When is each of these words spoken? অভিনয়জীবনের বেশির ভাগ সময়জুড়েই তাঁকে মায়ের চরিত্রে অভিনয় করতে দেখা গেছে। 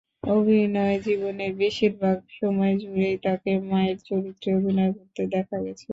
অভিনয়জীবনের 0.31 1.51
বেশির 1.55 1.93
ভাগ 2.01 2.17
সময়জুড়েই 2.39 3.15
তাঁকে 3.25 3.51
মায়ের 3.69 3.97
চরিত্রে 4.09 4.49
অভিনয় 4.59 4.91
করতে 4.97 5.21
দেখা 5.33 5.57
গেছে। 5.65 5.87